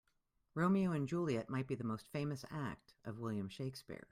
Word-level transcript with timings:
Romeo 0.55 0.93
and 0.93 1.07
Juliet 1.07 1.47
might 1.47 1.67
be 1.67 1.75
the 1.75 1.83
most 1.83 2.07
famous 2.07 2.43
act 2.49 2.95
of 3.05 3.19
William 3.19 3.49
Shakespeare. 3.49 4.07